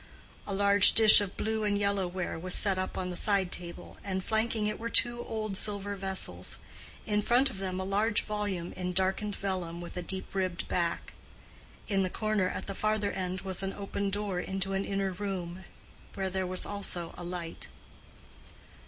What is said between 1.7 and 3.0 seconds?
yellow ware was set up